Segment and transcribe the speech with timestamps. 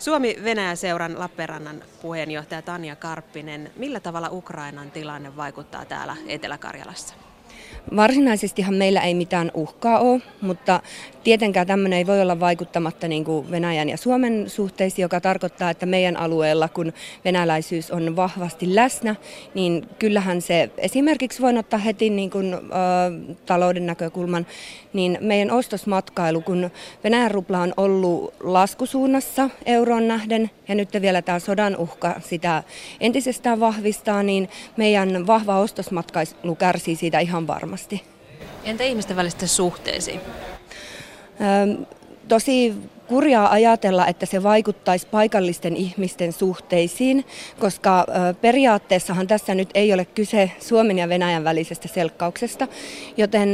[0.00, 7.14] Suomi-Venäjä-seuran Lappeenrannan puheenjohtaja Tanja Karppinen, millä tavalla Ukrainan tilanne vaikuttaa täällä Etelä-Karjalassa?
[7.96, 10.80] Varsinaisestihan meillä ei mitään uhkaa ole, mutta
[11.24, 15.86] tietenkään tämmöinen ei voi olla vaikuttamatta niin kuin Venäjän ja Suomen suhteisiin, joka tarkoittaa, että
[15.86, 16.92] meidän alueella, kun
[17.24, 19.16] venäläisyys on vahvasti läsnä,
[19.54, 22.58] niin kyllähän se esimerkiksi voi ottaa heti niin kuin, ä,
[23.46, 24.46] talouden näkökulman,
[24.92, 26.70] niin meidän ostosmatkailu, kun
[27.04, 32.62] Venäjän rupla on ollut laskusuunnassa euroon nähden, ja nyt vielä tämä sodan uhka sitä
[33.00, 38.02] entisestään vahvistaa, niin meidän vahva ostosmatkailu kärsii siitä ihan varmasti.
[38.64, 40.20] Entä ihmisten välisten suhteisiin?
[42.28, 42.74] tosi
[43.06, 47.24] kurjaa ajatella, että se vaikuttaisi paikallisten ihmisten suhteisiin,
[47.60, 48.06] koska
[48.40, 52.68] periaatteessahan tässä nyt ei ole kyse Suomen ja Venäjän välisestä selkkauksesta,
[53.16, 53.48] joten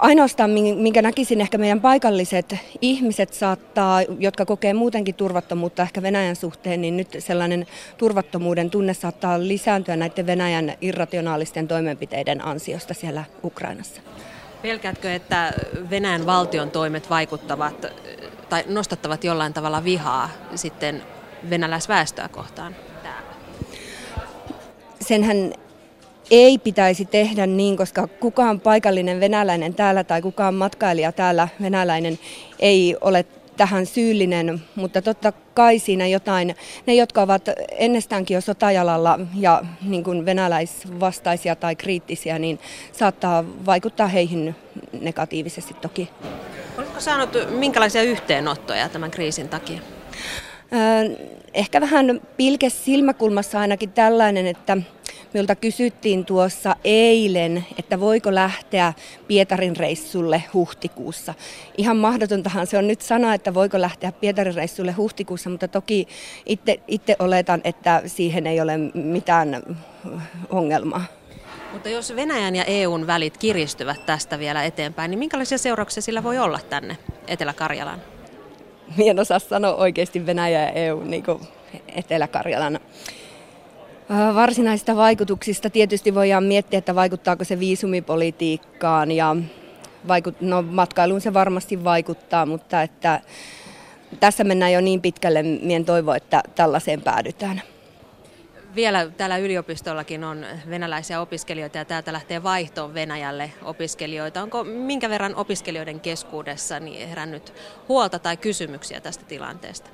[0.00, 6.80] ainoastaan, minkä näkisin ehkä meidän paikalliset ihmiset saattaa, jotka kokee muutenkin turvattomuutta ehkä Venäjän suhteen,
[6.80, 7.66] niin nyt sellainen
[7.98, 14.00] turvattomuuden tunne saattaa lisääntyä näiden Venäjän irrationaalisten toimenpiteiden ansiosta siellä Ukrainassa.
[14.62, 15.52] Pelkäätkö, että
[15.90, 17.86] Venäjän valtion toimet vaikuttavat
[18.48, 21.02] tai nostattavat jollain tavalla vihaa sitten
[21.50, 22.76] venäläisväestöä kohtaan?
[25.00, 25.52] Senhän
[26.30, 32.18] ei pitäisi tehdä niin, koska kukaan paikallinen venäläinen täällä tai kukaan matkailija täällä venäläinen
[32.58, 33.24] ei ole
[33.56, 40.04] tähän syyllinen, mutta totta kai siinä jotain, ne jotka ovat ennestäänkin jo sotajalalla ja niin
[40.04, 42.58] kuin venäläisvastaisia tai kriittisiä, niin
[42.92, 44.54] saattaa vaikuttaa heihin
[45.00, 46.10] negatiivisesti toki.
[46.78, 49.80] Oletko saanut minkälaisia yhteenottoja tämän kriisin takia?
[51.54, 54.76] Ehkä vähän pilkes silmäkulmassa ainakin tällainen, että
[55.34, 58.92] Minulta kysyttiin tuossa eilen, että voiko lähteä
[59.28, 61.34] Pietarin reissulle huhtikuussa.
[61.78, 66.08] Ihan mahdotontahan se on nyt sanoa, että voiko lähteä Pietarin reissulle huhtikuussa, mutta toki
[66.46, 69.76] itse, itse oletan, että siihen ei ole mitään
[70.50, 71.04] ongelmaa.
[71.72, 76.38] Mutta jos Venäjän ja EUn välit kiristyvät tästä vielä eteenpäin, niin minkälaisia seurauksia sillä voi
[76.38, 78.02] olla tänne Etelä-Karjalaan?
[78.96, 81.24] Minä en osaa sanoa oikeasti Venäjä ja EU niin
[81.94, 82.80] Etelä-Karjalan
[84.34, 89.36] Varsinaisista vaikutuksista tietysti voidaan miettiä, että vaikuttaako se viisumipolitiikkaan ja
[90.08, 93.20] vaikut, no, matkailuun se varmasti vaikuttaa, mutta että
[94.20, 97.62] tässä mennään jo niin pitkälle, mien toivo, että tällaiseen päädytään.
[98.74, 104.42] Vielä täällä yliopistollakin on venäläisiä opiskelijoita ja täältä lähtee vaihtoon Venäjälle opiskelijoita.
[104.42, 107.52] Onko minkä verran opiskelijoiden keskuudessa niin herännyt
[107.88, 109.90] huolta tai kysymyksiä tästä tilanteesta?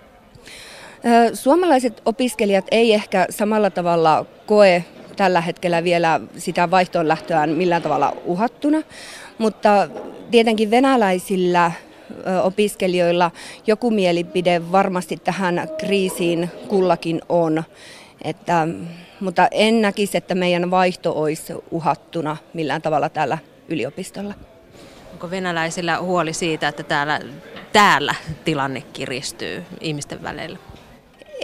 [1.35, 4.85] Suomalaiset opiskelijat ei ehkä samalla tavalla koe
[5.17, 8.83] tällä hetkellä vielä sitä vaihtoon lähtöään millään tavalla uhattuna,
[9.39, 9.89] mutta
[10.31, 11.73] tietenkin venäläisillä
[12.43, 13.31] opiskelijoilla
[13.67, 17.65] joku mielipide varmasti tähän kriisiin kullakin on.
[18.25, 18.69] Että,
[19.21, 23.39] mutta en näkisi, että meidän vaihto olisi uhattuna millään tavalla täällä
[23.69, 24.35] yliopistolla.
[25.13, 27.21] Onko venäläisillä huoli siitä, että täällä,
[27.73, 28.15] täällä
[28.45, 30.59] tilanne kiristyy ihmisten välillä?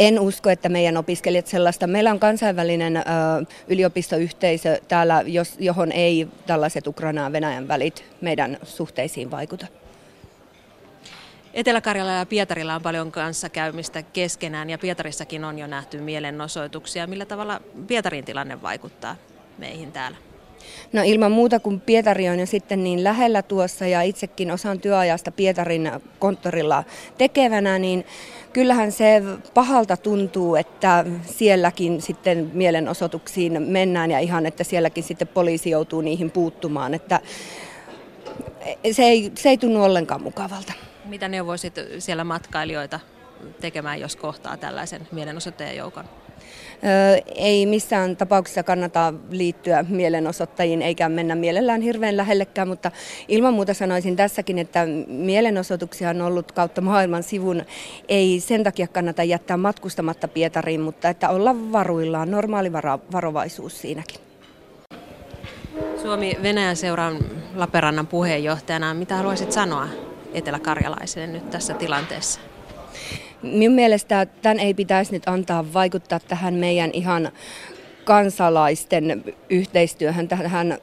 [0.00, 1.86] En usko, että meidän opiskelijat sellaista.
[1.86, 3.00] Meillä on kansainvälinen ö,
[3.68, 9.66] yliopistoyhteisö täällä, jos, johon ei tällaiset Ukraina ja Venäjän välit meidän suhteisiin vaikuta.
[11.54, 17.06] Etelä-Karjala ja Pietarilla on paljon kanssakäymistä keskenään ja Pietarissakin on jo nähty mielenosoituksia.
[17.06, 19.16] Millä tavalla Pietarin tilanne vaikuttaa
[19.58, 20.29] meihin täällä?
[20.92, 25.30] No ilman muuta, kun Pietari on jo sitten niin lähellä tuossa ja itsekin osan työajasta
[25.30, 26.84] Pietarin konttorilla
[27.18, 28.04] tekevänä, niin
[28.52, 29.22] kyllähän se
[29.54, 36.30] pahalta tuntuu, että sielläkin sitten mielenosoituksiin mennään ja ihan, että sielläkin sitten poliisi joutuu niihin
[36.30, 37.20] puuttumaan, että
[38.92, 40.72] se ei, se ei tunnu ollenkaan mukavalta.
[41.04, 43.00] Mitä neuvoisit siellä matkailijoita
[43.60, 46.04] tekemään, jos kohtaa tällaisen mielenosoittajan joukon?
[47.34, 52.90] Ei missään tapauksessa kannata liittyä mielenosoittajiin eikä mennä mielellään hirveän lähellekään, mutta
[53.28, 57.62] ilman muuta sanoisin tässäkin, että mielenosoituksia on ollut kautta maailman sivun.
[58.08, 62.72] Ei sen takia kannata jättää matkustamatta Pietariin, mutta että olla varuillaan, normaali
[63.12, 64.20] varovaisuus siinäkin.
[66.02, 67.18] Suomi-Venäjän seuran
[67.54, 69.88] Laperannan puheenjohtajana, mitä haluaisit sanoa
[70.34, 72.40] eteläkarjalaisille nyt tässä tilanteessa?
[73.42, 77.32] Minun mielestä tämän ei pitäisi nyt antaa vaikuttaa tähän meidän ihan
[78.04, 80.78] kansalaisten yhteistyöhön, tähän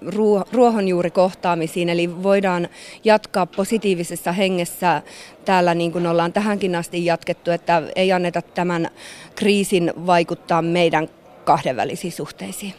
[0.52, 1.90] ruohonjuurikohtaamisiin.
[1.90, 2.70] Eli voidaan
[3.04, 5.02] jatkaa positiivisessa hengessä
[5.46, 8.90] täällä niin kuin ollaan tähänkin asti jatkettu, että ei anneta tämän
[9.36, 11.08] kriisin vaikuttaa meidän
[11.44, 12.74] kahdenvälisiin suhteisiin.